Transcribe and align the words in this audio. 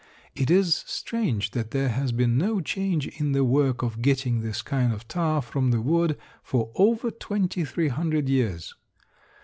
It 0.33 0.49
is 0.49 0.83
strange 0.87 1.51
that 1.51 1.69
there 1.69 1.89
has 1.89 2.11
been 2.11 2.35
no 2.35 2.59
change 2.59 3.05
in 3.21 3.33
the 3.33 3.43
work 3.45 3.83
of 3.83 4.01
getting 4.01 4.39
this 4.39 4.63
kind 4.63 4.91
of 4.91 5.07
tar 5.07 5.43
from 5.43 5.69
the 5.69 5.79
wood 5.79 6.17
for 6.41 6.71
over 6.73 7.11
twenty 7.11 7.63
three 7.63 7.89
hundred 7.89 8.27
years. 8.27 8.73